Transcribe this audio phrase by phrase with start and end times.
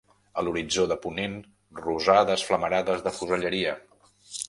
[0.37, 1.35] A l'horitzó de ponent,
[1.83, 3.81] rosades flamarades de fuselleria